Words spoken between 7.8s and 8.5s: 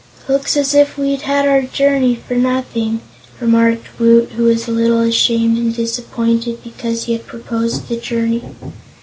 the journey.